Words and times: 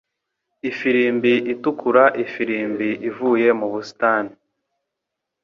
Ifirimbi 0.69 1.33
itukura 1.53 2.03
ifirimbi 2.23 2.89
ivuye 3.09 3.49
mu 3.59 3.67
busitani; 3.71 4.33